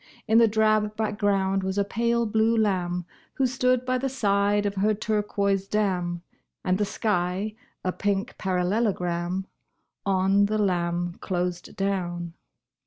[0.27, 3.05] In the drab background was a pale blue lamb
[3.35, 6.23] Who stood by the side of her turquoise dam,
[6.65, 9.45] And the sky a pink parallelogram
[10.03, 12.33] On the lamb closed down.